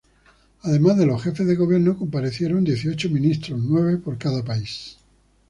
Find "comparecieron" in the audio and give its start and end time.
1.95-2.63